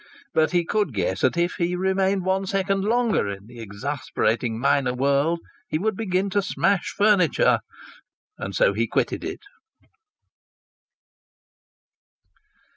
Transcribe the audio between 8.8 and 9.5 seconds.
quitted it.